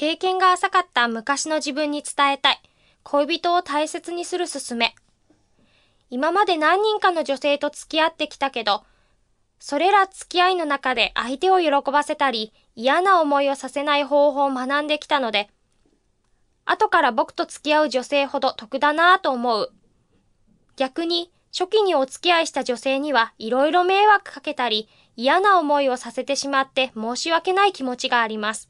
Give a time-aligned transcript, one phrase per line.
[0.00, 2.62] 経験が浅かった昔の自分に伝えたい。
[3.02, 4.94] 恋人を大切にするすすめ。
[6.08, 8.84] 今まで何人かの女性と付き合ってきたけど、
[9.58, 15.50] それら付き合いの中で相手を喜ばせたり、嫌な思いをさせない方法を学んできたので、
[16.64, 19.72] 後から僕と付き合う女性ほど得だなぁと思う。
[20.76, 28.68] 逆に、初期にお付き合いした女性にはいろいろ迷惑かけたり、嫌な思いをさせてしまって申し訳ない気持ちがあります。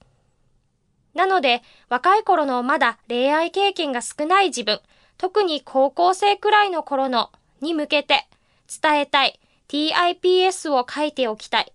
[1.19, 4.80] なので、若い頃のまだ恋愛経験が少ない自分、
[5.16, 8.29] 特に高校生くらいの頃のに向けて
[8.80, 11.73] 伝えたい TIPS を書いておきたい。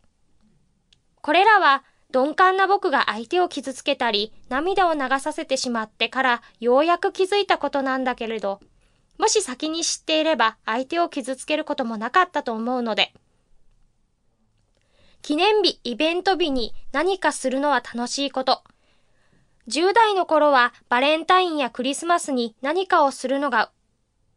[1.22, 1.84] これらは
[2.14, 8.62] 鈍感な僕が相手を傷つけたり、涙を流させてしまってからようやく気づいたことなんだけれど、
[9.18, 13.14] もし先に知っていれば相手を傷つけることもなかったと思うので、
[15.22, 18.64] 記念日、イベント日に何かするのは楽しいこと。
[19.68, 23.72] 10代の頃はバレンタインやクリスマスに何かをするのが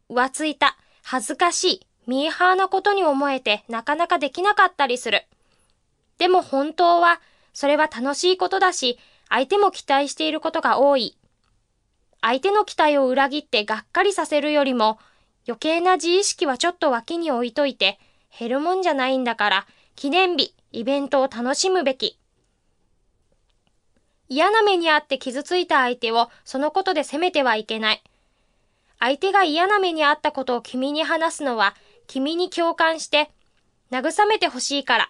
[0.09, 5.25] 浮ついた、恥ずかしい、ミーハーなことに思えてなかなかできなかったりする。
[6.17, 7.19] でも本当は、
[7.53, 11.17] それは楽しいことだし、相手も期待していることが多い。
[12.21, 14.97] 相手の期待を裏切ってがっかりさせるよりも、
[15.45, 17.99] 余計な自意識はちょっと脇に置いといて、
[18.37, 22.17] 減るもんじゃないんだから、記念日、イベントを楽しむべき。
[24.29, 28.03] 嫌な目にあって傷ついた相手をそのことで責めてはいけない。
[28.99, 31.75] 相手が嫌な目にあったことを君に話すのは、
[32.07, 33.29] 君に共感して、
[33.91, 35.09] 慰めてほしいから。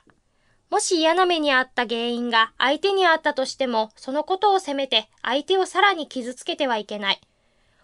[0.69, 7.21] もし嫌な目にあった原因が相手にあったとしても、そのことを責めて相手をさらに傷つけてはいけない。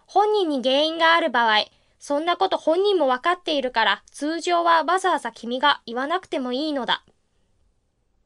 [0.06, 1.66] 本人に原因がある場合、
[1.98, 7.06] そんなこと本人もわかっているから、通常はわざわざ君が言わなくてもいいのだ。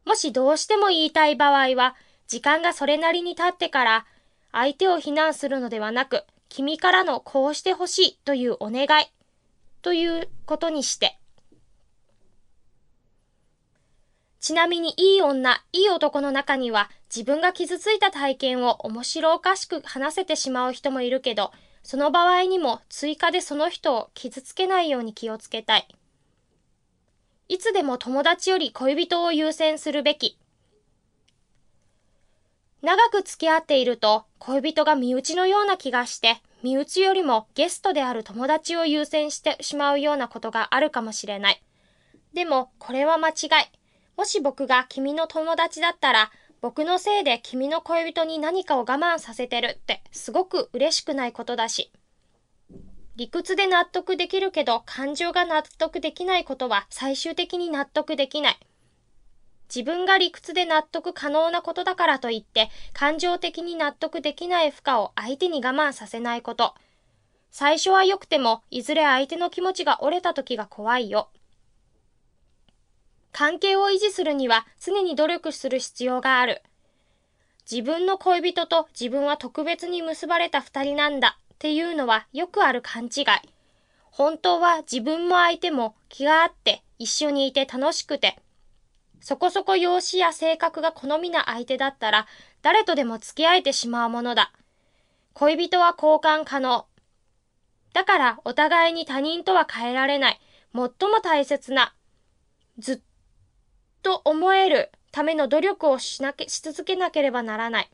[0.04, 1.96] もしどうしても言いたい場合は、
[2.28, 4.06] 時間がそれなりに経ってから
[4.52, 9.06] 相手を非難するのではなく、君からのこうしてほしいというお願い
[9.82, 11.18] ということにして。
[14.40, 21.52] ちなみにいい女、いい男の中には自分が傷ついた体験を面白おかしく話せてしまう人もいるけど、
[21.84, 25.88] その場合にも追加でその人を傷つけないように気をつけたい。
[27.50, 30.38] いつでも友達より恋人を優先するべき。
[32.82, 41.64] 長く付き合っていると恋人が身内のような気がして、身内よりもゲストである友達を優先してしまうようなことがあるかもしれない。
[42.34, 43.36] でも、これは間違い。
[44.16, 51.92] もし僕が君の友達だったら、僕のせいで君の恋人に何かを我慢させてるってすごく嬉しくないことだし。
[53.16, 58.60] 理屈で納得できるけど感情が納得できないことは最終的に納得できない。
[59.74, 66.74] 自分が理屈で納得可能なことだからといって、感情的に納得できない負荷を相手に我慢させないこと。
[67.52, 71.30] 最初は良くても、いずれ相手の気持ちが折れた時が怖いよ。
[73.32, 76.64] 関係を維持するには常に努力する必要がある。
[77.70, 83.26] 自分の恋人と自分は特別に結ばれた二人なんだっていうのはよくある勘違い。
[84.10, 88.40] 本当は自分も相手も気があって一緒にいて楽しくて
[89.20, 92.28] そこそこ容姿や性格が好みな相手だったら、
[92.62, 94.52] 誰とでも付き合えてしまうものだ。
[95.34, 96.86] 恋人は交換可能。
[97.94, 100.40] だからお互いに他人とは変えられない、
[100.74, 101.94] 最も大切な、
[102.78, 103.00] ずっ
[104.04, 107.92] と思えるための努力をしなけ、し続けなければならない。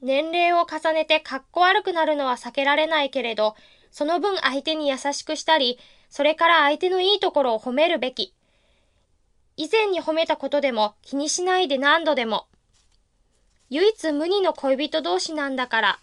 [0.00, 3.56] 年齢を重ねて格好悪くなるのは避けられないけれど、
[3.90, 5.78] その分相手に優しくしたり、
[6.08, 8.34] それから相手のいいところを褒めるべき。
[9.58, 12.46] 以前に褒めたことでも気にしないで何度でも。
[13.70, 15.98] 唯一無二の恋人同士なんだから。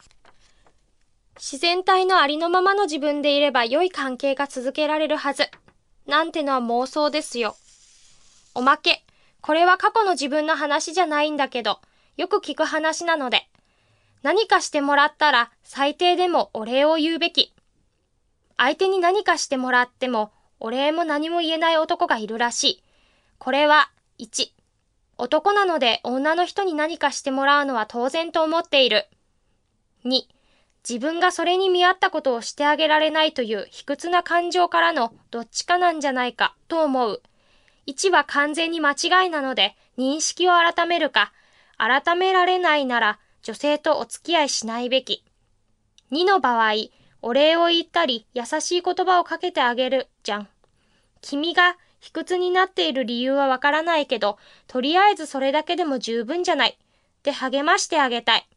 [1.38, 5.50] 自然体のありのままの自分でいれば良い関係が続けられるはず。
[6.06, 7.56] なんてのは妄想ですよ。
[8.56, 9.06] おまけ。
[9.40, 11.80] これは過去の自分の話じゃないんだけど、
[12.18, 13.48] よく聞く話なので。
[14.22, 17.54] 何かしてもらったら最低でもお礼を言うべき。
[18.58, 22.85] 相手に何かしてもらってもお礼も何も言えない男がいるらしい。
[23.38, 23.90] これは、
[24.20, 24.52] 1、
[25.18, 29.08] 男なので女の人に何かしてもらうのは当然と思っている。
[30.06, 30.22] 2、
[30.88, 37.22] 自分がそれに見合ったことをしてあげられないという卑屈な感情からのどっちかなんじゃないかと思う。
[37.88, 41.32] 1は完全に間違いなので認識を改めるか、
[41.78, 45.24] 改められないなら女性とお付き合いしないべき。
[46.12, 46.74] 2の場合、
[47.22, 50.48] お礼を言ったり優しい言葉をかけてあげるじゃん。
[51.22, 54.38] 君が卑屈になっている理由はわからないけど、
[54.68, 56.78] とりあえずそれだけでも十分じゃない。
[57.24, 58.48] で励ましてあげたい。